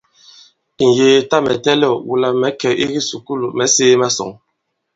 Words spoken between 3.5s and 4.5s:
mɛ̌ sēē masɔ̌ŋ.